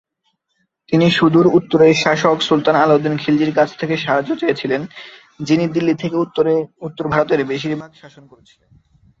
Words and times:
তিনি 0.91 1.05
সুদূর 1.11 1.47
উত্তরের 1.47 1.93
শাসক 1.93 2.37
সুলতান 2.41 2.75
আলা-উদ-দীন 2.75 3.15
খিলজির 3.17 3.51
কাছ 3.55 3.69
থেকে 3.77 3.95
সাহায্য 3.97 4.29
চেয়েছিলেন, 4.35 4.81
যিনি 5.39 5.65
দিল্লি 5.67 5.93
থেকে 5.93 6.15
উত্তর 6.81 7.05
ভারতের 7.07 7.41
বেশিরভাগ 7.45 7.91
শাসন 8.01 8.23
করছিলেন। 8.27 8.69